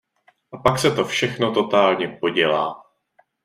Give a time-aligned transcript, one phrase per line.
[0.51, 2.83] A pak se to všechno totálně podělá.